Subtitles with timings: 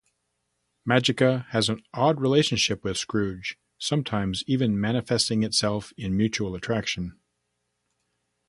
[0.83, 7.19] Magica has an odd relationship with Scrooge, sometimes even manifesting itself in mutual attraction.